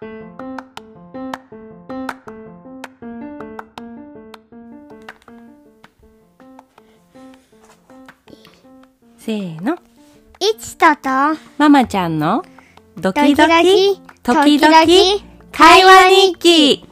[0.00, 9.74] せーの。
[10.38, 11.10] いちとと、
[11.58, 12.42] ママちゃんの
[12.96, 14.86] ドドキキドドキキ、時々々
[15.52, 16.86] 会話日記。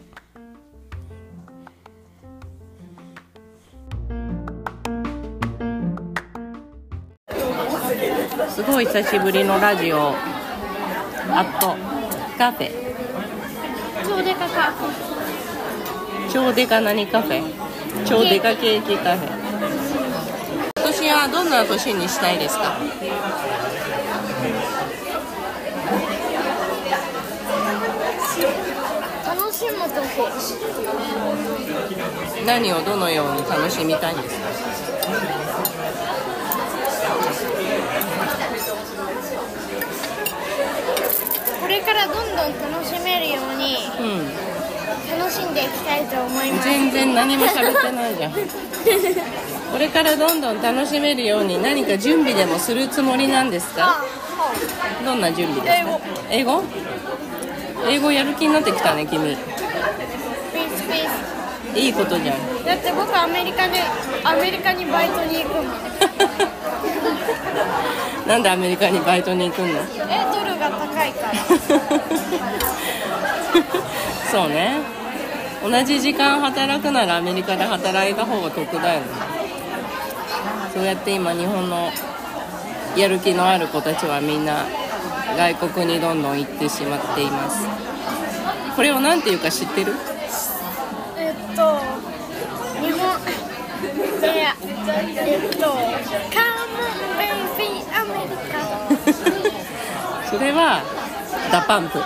[8.50, 10.08] すごい久しぶりのラジオ。
[11.30, 11.74] あっと、
[12.36, 12.87] カフェ。
[14.08, 14.72] 超でかか。
[16.32, 17.42] 超デカ何カフェ？
[18.06, 19.28] 超デカケーキカフェ
[20.76, 22.78] 今年はどんな年にしたいですか？
[29.26, 30.06] 楽しむとき。
[32.46, 34.48] 何をどのように楽しみたいんですか
[41.60, 46.68] これからどんどん楽しめるようにうん楽しんでいきたいと思います。
[46.68, 48.32] 全然何も喋ってないじゃん。
[49.72, 54.00] これからどんどん楽しめるように何か準備でもするつもりなんですか？
[54.00, 55.90] あ、どんな準備ですか？
[56.30, 56.62] 英語。
[57.88, 58.12] 英語？
[58.12, 59.36] やる気になってきたね君。
[61.74, 62.36] いいことじゃん。
[62.36, 62.64] ス。
[62.66, 63.82] だって僕アメリカで
[64.24, 65.64] アメリカにバイトに行くもん。
[68.26, 69.68] なんでアメリカにバイトに行くの？
[69.68, 69.72] え、
[70.32, 71.34] ドルが高いから。
[74.30, 74.78] そうね。
[75.62, 79.06] 同じ時間働くならアメリカで働いた方が得だよね。
[80.72, 81.90] そうやって今日本の
[82.96, 84.66] やる気のある子たちはみんな
[85.36, 87.66] 外国にどんどん行ってしまっています。
[88.76, 89.94] これを何て言うか知ってる？
[91.16, 91.80] えっと
[92.80, 93.00] 日本
[94.22, 94.54] いや
[95.26, 96.78] えっと C'mon
[97.18, 98.54] baby アメリカ。
[100.30, 100.82] それは
[101.50, 101.98] DA PUMP。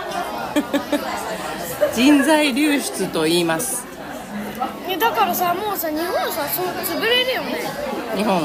[1.94, 3.84] 人材流出と言います。
[4.88, 6.66] えだからさもうさ日本さそう
[6.98, 7.64] 潰れるよね。
[8.16, 8.40] 日本？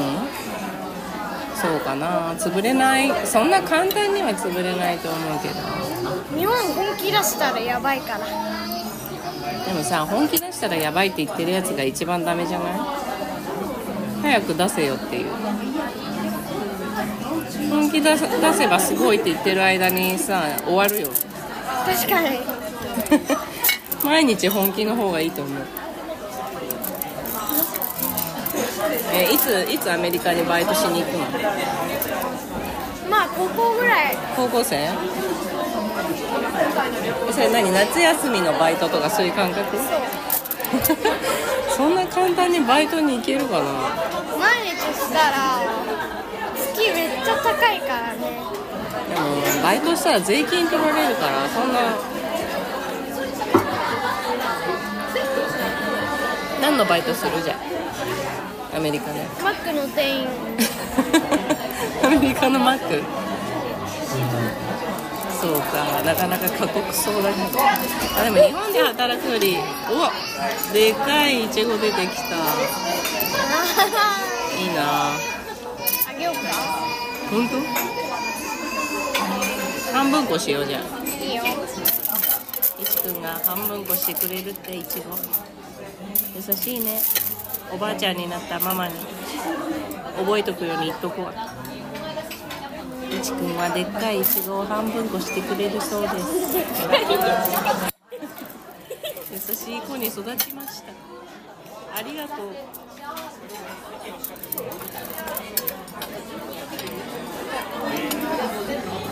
[1.54, 2.34] そうかな。
[2.34, 3.12] 潰れない。
[3.24, 5.54] そんな簡単には潰れないと思うけど。
[6.38, 8.20] 日本本気出したらやばいから。
[9.66, 12.72] でもさ本気出したらやばいって言ってるやつが一番ダメじゃない？
[14.22, 15.30] 早く出せよっていう
[17.70, 21.08] 本気出せ出せばすごいって言ってる間にさ終わるよ。
[21.86, 22.40] 確かに。
[24.04, 25.62] 毎日本気の方がいいと思う。
[29.12, 31.24] えいついつアメリカにバイトしに行くの？
[33.10, 34.16] まあ高校ぐらい。
[34.36, 34.76] 高校生？
[34.76, 34.90] え
[37.32, 39.76] それ何夏休みのバイトとかそういう感覚？
[41.76, 43.64] そんな簡単にバイトに行けるかな？
[44.38, 45.60] 毎日したら
[46.92, 48.18] 月めっちゃ高いからね。
[49.08, 51.80] でもバイトしたら税金取られるからそんな
[56.60, 57.58] 何のバイトするじゃん？
[58.76, 60.28] アメリカでマックの店員。
[62.04, 63.02] アメリカのマック？
[65.40, 67.78] そうかなかなか過酷そうだけどあ
[68.24, 69.56] でも日本で働くより
[69.88, 70.10] うわ
[70.72, 72.22] でかいイチゴ出てきた
[74.58, 75.12] いいな。
[77.30, 77.60] 本当？
[79.92, 81.42] 半分こしようじゃんいいよ。
[83.02, 85.16] くんが半分こしてくれるっていちご
[86.36, 87.00] 優しいね。
[87.72, 88.94] おばあちゃんになったママに。
[90.16, 96.08] 覚えとくように言っとくわいちくんはでっかいいちごを半分こしてくれるそうで
[99.38, 99.46] す。
[99.50, 100.92] 優しい子に育ちました。
[101.96, 102.48] ありがとう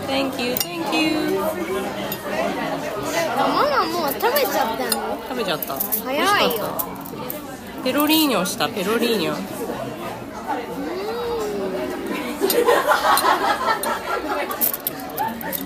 [0.06, 1.40] Thank you, thank you.
[3.38, 5.18] あママもう食べちゃったの？
[5.28, 5.76] 食べちゃった。
[6.04, 6.56] 早い。
[6.56, 6.64] よ
[7.84, 8.68] ペロリーニョした。
[8.68, 9.34] ペロリーニョ。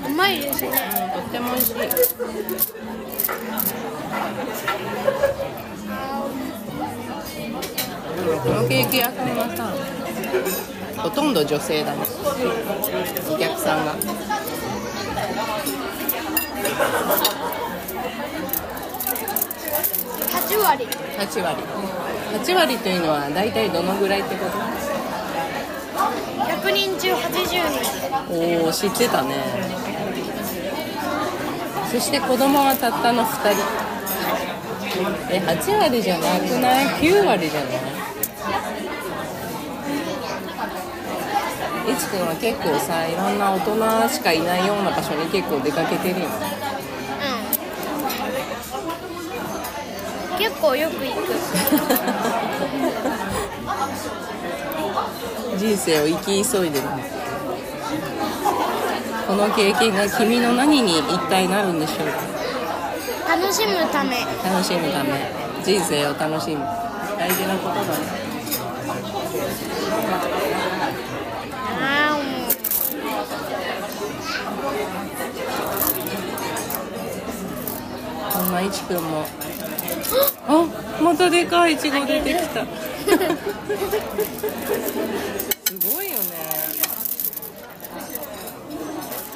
[0.06, 0.70] うまいですね。
[1.14, 1.74] とっても美味しい
[8.10, 9.72] このケーキ屋さんはさ
[11.03, 11.98] ほとんど女性だね。
[13.33, 13.95] お客さんが。
[20.51, 20.86] 8割。
[21.18, 21.62] 8割。
[22.45, 24.59] 8割というのは大体どのぐらいってこと
[26.68, 28.65] ？100人中80人。
[28.65, 29.36] おお知ってたね。
[31.91, 33.62] そして子供はたったの2人。
[35.30, 37.71] え8割じゃなくない？9割じゃない？
[41.88, 46.30] いちくんは結構さいろんな大人しかいないような場所に結構出かけてるよう
[50.34, 50.38] ん。
[50.38, 51.18] 結構よく行く。
[55.59, 56.86] 人生を生き急いでる
[59.26, 63.36] この経験が君の何に一体なるんでしょうか？
[63.36, 64.21] 楽しむため。
[64.42, 65.30] 楽しむため。
[65.62, 66.65] 人生を楽しむ。
[67.18, 68.20] 大事なことだね。
[78.62, 79.24] いちくんも。
[80.47, 80.66] あ
[81.03, 82.65] またでかいいちご出てきた。
[82.65, 82.68] す
[85.95, 86.24] ごいよね。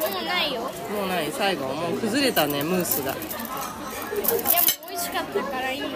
[0.00, 0.60] もうないよ。
[0.62, 0.68] も
[1.04, 3.12] うない最後もう崩れたねムースが。
[3.14, 3.26] でも
[4.88, 5.80] 美味しかったからいい。
[5.80, 5.86] よ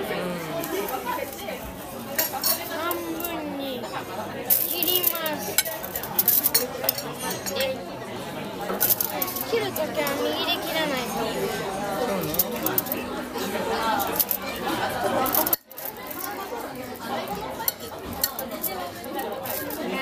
[2.80, 3.82] 半分に
[4.69, 5.08] 切りま
[5.40, 5.52] す。
[7.54, 7.76] で
[9.50, 11.08] 切るときは右で切らないと
[11.98, 12.16] そう
[19.88, 19.92] ね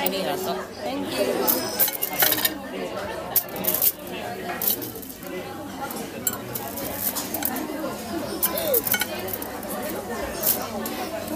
[0.00, 0.54] ありがとう
[0.84, 1.24] Thank you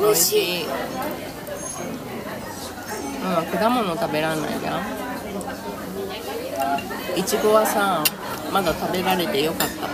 [0.00, 0.64] 美味しいい
[3.22, 4.80] まあ果物食べらんないじゃん
[7.17, 8.02] いちごはさ
[8.50, 9.86] まだ食べられてよかった。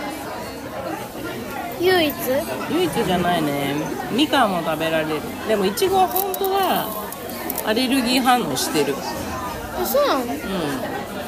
[1.81, 2.13] 唯一？
[2.71, 3.75] 唯一じゃないね。
[4.09, 5.21] みかんも食べられる。
[5.45, 6.87] でもいちごは本当は
[7.65, 8.95] アレルギー反応してる。
[8.95, 10.23] あそうなの？
[10.23, 10.39] うん。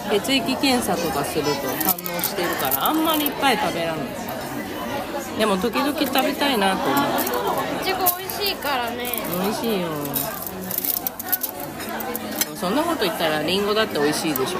[0.09, 1.51] 血液検査とかすると
[1.83, 4.07] 反応してるからあんまりいっぱい食べらんない。
[5.37, 7.03] でも時々食べたいなと思う。
[7.83, 9.11] いちご美味しいからね。
[9.43, 9.89] 美味しいよ。
[12.55, 14.59] そんなこと言ったらリンゴだって美味しいでしょ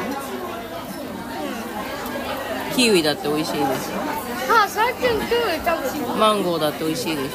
[2.77, 3.65] キウイだって美味しいでし
[6.19, 7.27] マンゴーだって美味しいでしょ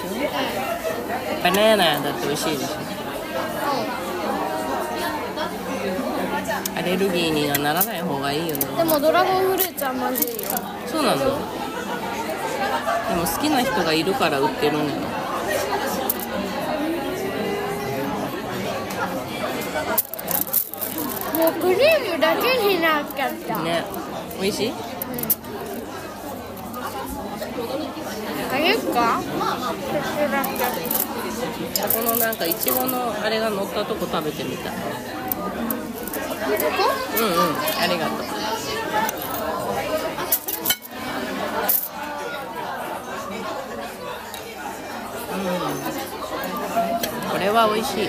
[1.42, 2.74] バナナだって美味しいでしょ。
[6.78, 8.64] アレルギーにはならない方がいいよね。
[8.64, 10.48] でもドラゴンフルーツはまずいよ。
[10.86, 11.18] そうなの？
[11.18, 11.26] で
[13.16, 14.90] も好きな人がいるから売ってるのよ。
[21.36, 23.82] もうクリームだけになっちゃった、ね。
[24.40, 24.72] 美味しい
[28.52, 29.20] あげるか？
[31.92, 34.70] このなんかいちごのあれが乗ったとこ食べてみた。
[34.70, 34.78] いこ
[37.18, 37.32] うんうん。
[37.80, 38.18] ありがとう。
[45.32, 45.38] う
[47.28, 47.30] ん。
[47.30, 48.08] これは美味しい。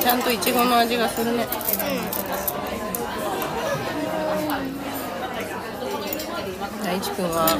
[0.00, 1.46] ちゃんといちごの味がするね。
[6.84, 7.58] 大地君は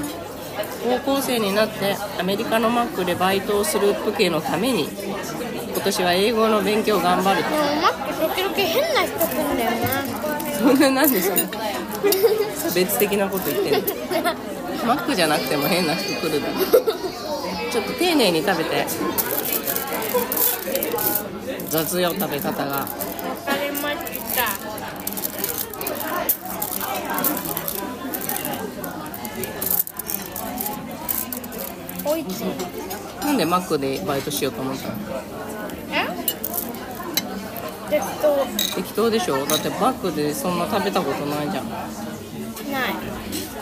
[1.04, 7.50] 高校生になってアメリカのマックでバイトをする時のために今年は英語の勉強を頑張ると。
[7.50, 7.56] マ
[7.88, 9.86] ック時々変な人来るんだよな。
[10.58, 11.42] そんななんでそれ
[12.54, 13.82] 差別的なこと言ってる
[14.86, 16.54] マックじゃなくても変な人来るだろ
[17.70, 18.86] ちょっと丁寧に食べて。
[21.68, 23.96] 雑よ食べ方がわかりまし
[24.34, 24.46] た
[32.04, 32.05] おいしい
[33.20, 34.94] なんでマックでバイトしようと思ったの？
[35.90, 36.06] え？
[37.90, 38.46] 適当。
[38.74, 39.44] 適当でしょ？
[39.46, 41.68] だってバックでそんな食べたことないじゃん。
[41.68, 41.84] ない。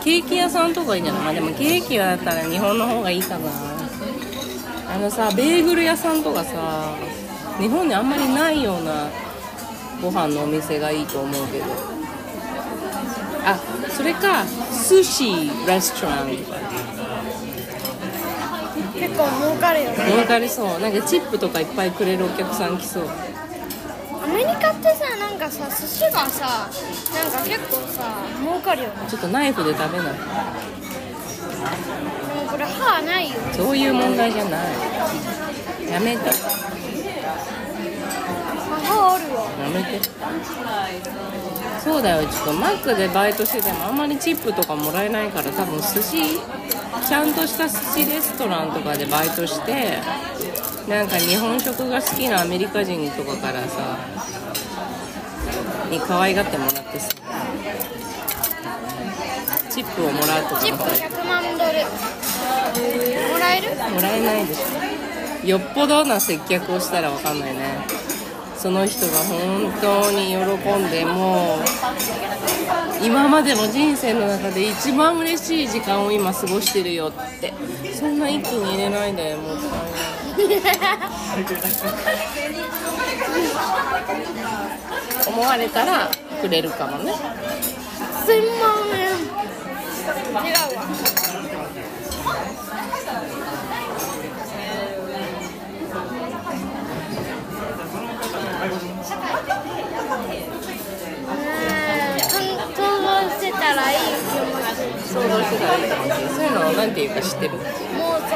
[0.02, 1.22] ケーキ屋さんとかいいんじゃない？
[1.24, 3.50] まあでもケーキはだったら日本の方がいいかな。
[4.94, 6.94] あのさベーグル屋さんとかさ
[7.58, 9.08] 日本にあんまりないような
[10.00, 11.64] ご飯のお店がいいと思うけど。
[13.46, 13.58] あ
[13.90, 14.44] それか
[14.88, 16.56] 寿司レストランとか
[18.94, 19.96] 結構儲かるよね。
[20.06, 20.80] 儲かりそう。
[20.80, 23.08] なんかチップとかいっぱいくれるお客さん来そう。
[24.22, 26.70] アメリカってさなんかさ寿司がさ
[27.12, 28.94] なんか結構さ儲かるよね。
[29.08, 30.06] ちょっとナイフで食べない。
[30.06, 30.20] で
[32.34, 33.36] もこれ歯ないよ。
[33.52, 34.62] そういう問題じゃない。
[35.90, 36.30] やめて
[38.84, 40.00] 歯あるわやめて。
[41.82, 46.40] そうだよちょっとマックでバイトしててもあんまりチップとかもらえないから多分寿司
[47.06, 49.98] ちゃんとした寿司レストランとかでバイトして
[50.88, 53.98] なんか日本食が好きなアメリカ人とかからさ
[55.90, 57.10] に可愛がってもらってさ
[59.70, 60.60] チップをもらうとか。
[60.62, 61.58] チップ100万ドル。
[63.32, 63.74] もらえる？
[63.92, 64.62] もらえないでしょ
[65.44, 67.86] よっぽどな接客をしたらわかんないね。
[68.56, 71.58] その人が本当に喜んでもう
[73.04, 77.52] 今までの人生の中で一番嬉しい時間を今過ごしてるよって。
[77.92, 80.60] そんな一気に入れないでもったいない
[85.26, 86.08] 思われたら
[86.40, 87.12] くれるかもね。
[88.26, 89.10] 千万円。
[90.04, 91.94] 違うわねえ
[102.74, 105.94] 想像してたらいい気持ち想像してたらいいか
[106.34, 107.54] そういうのを何て言うか知ってる？
[107.54, 107.60] 妄
[108.18, 108.34] 想。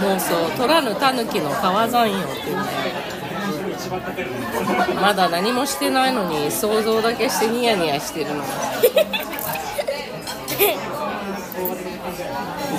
[0.00, 2.56] 妄想取らぬ狸の川山用っていう。
[2.56, 2.62] ね
[5.00, 8.42] まだ何もしてないのに想像だけしてニヤニヤしてるの。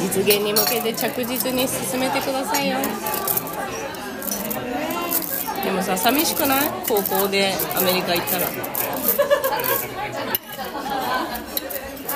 [0.01, 2.77] 実現に向けて着実に進めてくださいよ。
[5.63, 6.71] でもさ寂しくない？
[6.87, 8.47] 高校でアメリカ行ったら。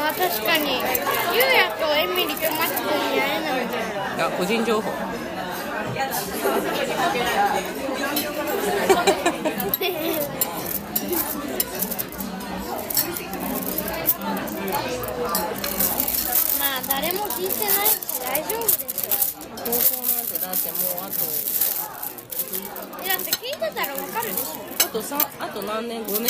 [0.08, 0.82] あ確かに。
[1.34, 3.66] ゆうやとエミリとマスクに会えない。
[3.66, 3.84] んだよ
[4.16, 4.92] いや個人情報。
[16.60, 18.78] まあ誰も聞いてないし大丈夫でし
[19.58, 21.26] 高校なんてだってもうあと。
[21.26, 21.28] ょ
[23.04, 24.86] えだって聞いてたらわかるでしょ。
[24.86, 26.30] あとさあと何年？5年ぐら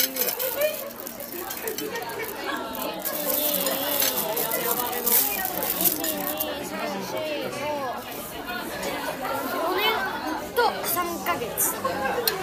[8.46, 9.82] 5年
[10.54, 11.74] と3ヶ月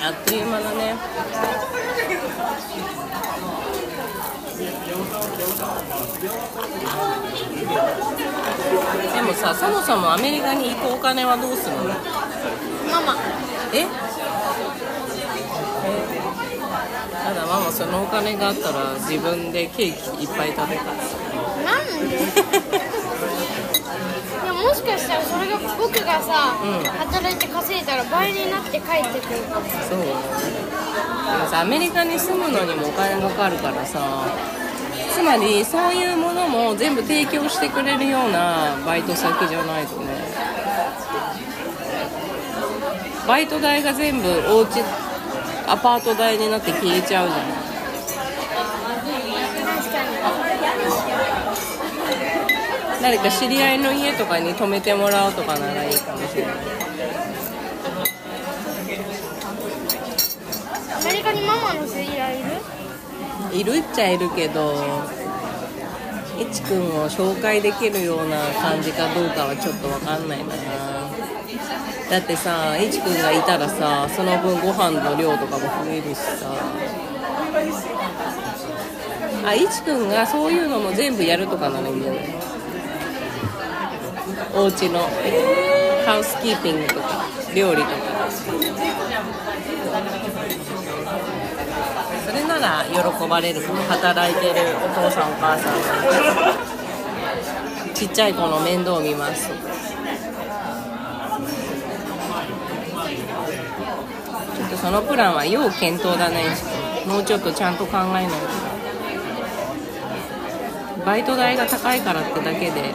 [0.02, 0.96] あっという間だね
[9.04, 11.84] でもさそもそもアメリカに行くお金はどうするの？
[12.92, 13.16] ママ。
[13.74, 13.86] え？
[17.12, 20.92] ただママそのお金があったら自分でケーキいっぱい食べたな
[21.82, 22.20] んでい
[24.46, 26.84] やもしかしたらそれが僕がさ、うん。
[26.84, 29.66] 働いて稼いだら倍になって帰ってくるかも。
[29.70, 30.00] そう。
[30.00, 34.00] でもさアメリカに住むのにもお金かかるからさ
[35.14, 40.08] つまりそういうものも全部提供してくれるようなバイト先じゃないとね。
[43.28, 44.84] バイト代が全部お家
[45.68, 47.42] アパート代になって消えちゃうじゃん。
[49.64, 50.18] 確かに
[53.02, 56.56] 誰か知り合いの家とかに泊めてもらうとかならいいかもしれない
[61.00, 62.63] アメリカにママの知り合いいる？
[63.54, 64.74] いるっちゃいるけど
[66.40, 70.56] いちくんを紹介できるような感じかどうかはちょっとわかんないな。
[72.10, 76.52] だってさいちくんがいたらさその分ご飯の量とかも増えるしさ。
[79.46, 82.24] あいちくんがそういうのも全部やるとかならいいんじゃない
[84.56, 85.00] お家の
[86.06, 87.94] ハウスキーピングとか料理とか。
[92.26, 95.74] それなら喜ばれる働いてるお父さんお母さん。
[95.74, 96.54] が
[97.94, 99.48] ちっちゃい子の面倒を見ます。
[99.48, 106.46] ちょっとそのプランは要検討だね。
[107.08, 108.32] もうちょっとちゃんと考えないと。
[111.06, 112.94] バイト代が高いからってだけで。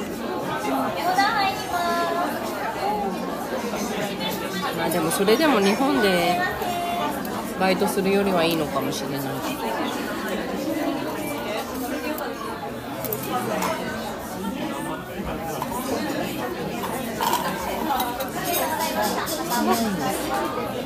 [4.76, 6.40] まあでもそれでも日本で
[7.58, 9.20] バイトするよりはいいのかもしれない。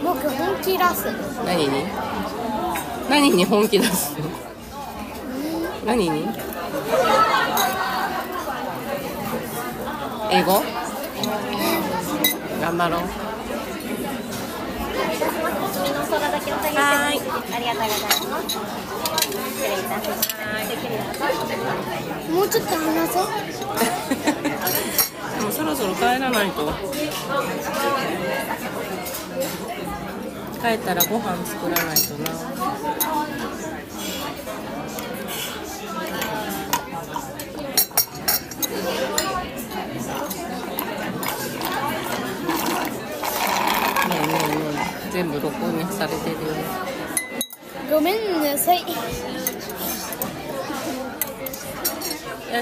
[0.02, 1.06] 僕本気出す？
[1.44, 1.84] 何に？
[3.08, 4.16] 何に本気出す？
[5.84, 6.26] 何に
[10.30, 10.62] 英語？
[12.60, 13.31] 頑張ろう。
[16.12, 17.20] 君の空だけお下げしてはーい
[17.56, 18.20] ありがとうございます。
[18.52, 20.20] 失礼いたしま
[22.20, 22.30] す。
[22.30, 23.26] もうちょっと話そう。
[25.40, 26.70] でもそろそろ帰らないと。
[30.60, 32.30] 帰ったらご飯作らないとな
[44.08, 46.40] ねえねえねえ全部録音されてるよ
[47.90, 48.80] ごめんなさい。
[48.80, 48.86] よ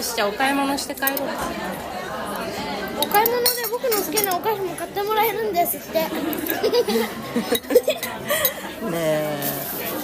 [0.02, 1.24] しじゃあお買い物して帰ろうか。
[3.02, 6.00] お買い物で僕の好きなお菓子も買ってもらえるんですって。
[6.02, 6.08] ね
[8.94, 9.38] え。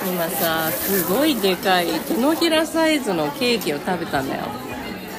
[0.08, 4.42] 今さすごいでかい手のひらサイズのケーキを食べたんだよ。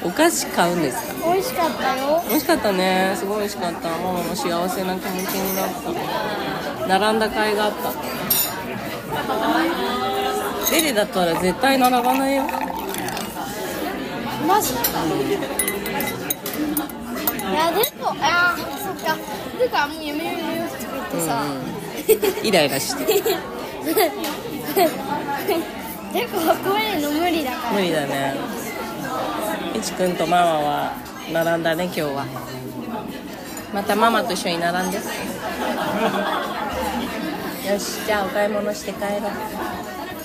[0.03, 1.13] お菓子買うんですか？
[1.33, 2.23] 美味しかったよ。
[2.29, 3.13] 美味しかったね。
[3.17, 3.89] すごい美味しかった。
[3.89, 5.91] ママも幸せな気持ちになった
[6.87, 7.91] 並んだ甲斐があった。
[10.71, 12.43] デレだったら絶対並ばないよ。
[14.47, 14.73] マジ？
[14.73, 14.75] い
[17.53, 19.17] やでもあーそっか。
[19.57, 21.45] てかもうやめようやめようって言ってさ、う
[22.43, 23.05] んイライラして。
[26.13, 27.73] でもこれの無理だから。
[27.73, 28.35] 無理だね。
[29.75, 30.93] いちくんとママは
[31.33, 32.25] 並んだね今日は。
[33.73, 34.99] またママと一緒に並んで
[37.67, 39.11] よしじゃあお買い物して帰ろう。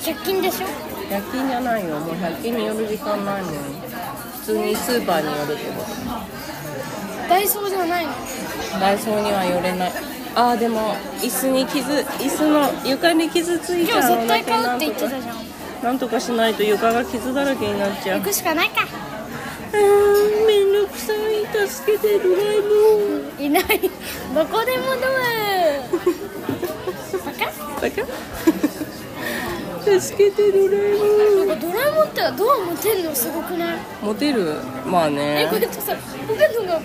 [0.01, 0.67] 100均でしょ
[1.11, 1.99] ？100均じゃないよ。
[1.99, 3.55] もう100均に寄る時間ないもん。
[4.41, 5.85] 普通にスーパーに寄るってこ
[7.29, 8.13] ダイソーじゃないの？
[8.13, 8.19] と
[8.81, 9.93] ダイソーには寄れない。
[10.35, 15.37] あーでも椅子に傷椅子の床に傷ついち今日ゃうのだけ絶対買うって言ってたじゃん。
[15.83, 18.19] なんとかしないと床が傷だらけになっちゃう。
[18.21, 18.83] 行くしかないか。
[18.83, 21.19] あーめんどくさい。
[21.69, 23.65] 助けてドラえもんいない。
[24.35, 26.32] どこでもドア
[27.83, 33.77] バカバカ助けてドラえなんかドラえもんってドア持てるのすごくない？
[34.01, 34.55] もんモテる。
[34.87, 35.95] まあえねこれってさ
[36.29, 36.81] ポケットがだ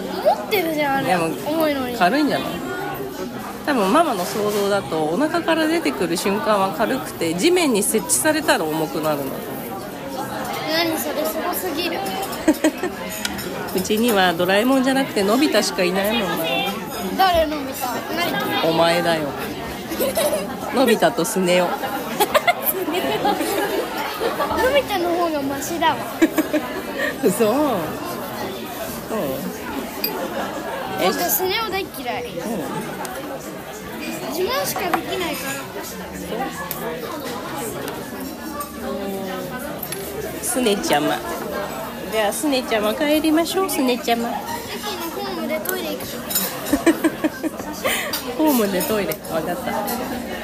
[0.00, 1.14] 持ってるじゃんあれ。
[1.16, 1.96] 重いのに。
[1.96, 2.48] 軽いんじゃない？
[3.66, 9.56] 多分ママの想像だとお腹から出てくる瞬間は軽くて地面に設置されたら重くなるんだと思
[10.72, 11.96] 何それすごすぎる。
[11.96, 12.00] う
[13.78, 16.44] うちにはドラえもんじゃなくてのび太しかいないもんな。
[17.18, 17.86] 誰の見た
[18.62, 18.70] 何？
[18.70, 19.22] お前だよ
[20.74, 21.74] のび太とスネ夫の
[24.74, 25.96] び太の方がマシだわ。
[27.24, 27.50] 嘘。
[27.50, 27.54] う。
[27.54, 27.56] ん
[31.00, 32.24] え僕スネ夫大っ嫌い。
[34.30, 35.60] 自慢しかできないから。
[40.42, 41.18] すねちゃま。
[42.12, 46.06] じゃあすねちゃま帰りましょうすねちゃま駅のホームでトイレ行く
[48.36, 50.35] ホームでトイレ分かった。